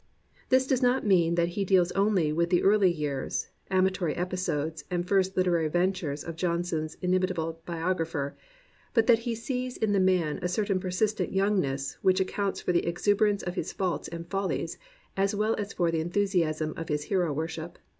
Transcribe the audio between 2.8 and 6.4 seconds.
years, amatory episodes, and first Kterary ventures of